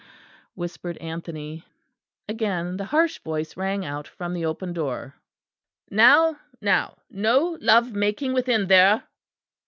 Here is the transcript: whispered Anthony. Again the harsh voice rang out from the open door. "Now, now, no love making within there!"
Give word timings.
whispered 0.55 0.97
Anthony. 0.97 1.63
Again 2.27 2.75
the 2.77 2.85
harsh 2.85 3.19
voice 3.19 3.55
rang 3.55 3.85
out 3.85 4.07
from 4.07 4.33
the 4.33 4.45
open 4.47 4.73
door. 4.73 5.13
"Now, 5.91 6.39
now, 6.59 6.97
no 7.11 7.55
love 7.61 7.93
making 7.93 8.33
within 8.33 8.65
there!" 8.65 9.03